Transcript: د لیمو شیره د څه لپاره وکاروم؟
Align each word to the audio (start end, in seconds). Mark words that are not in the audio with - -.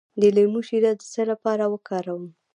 د 0.21 0.23
لیمو 0.35 0.61
شیره 0.67 0.91
د 0.99 1.01
څه 1.13 1.21
لپاره 1.31 1.63
وکاروم؟ 1.73 2.23